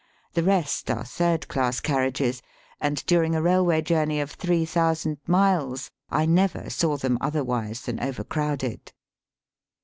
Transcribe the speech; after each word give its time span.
The 0.33 0.41
rest 0.41 0.89
are 0.89 1.03
third 1.03 1.47
class 1.47 1.79
carriages, 1.79 2.41
and 2.79 3.05
during 3.05 3.35
a 3.35 3.41
railway 3.43 3.83
journey 3.83 4.19
of 4.19 4.31
three 4.31 4.65
thousand 4.65 5.19
miles 5.27 5.91
I 6.09 6.25
never 6.25 6.71
saw 6.71 6.97
them 6.97 7.19
otherwise 7.21 7.81
than 7.83 7.99
overcrowded. 7.99 8.93